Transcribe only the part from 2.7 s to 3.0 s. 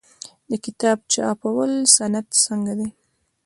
دی؟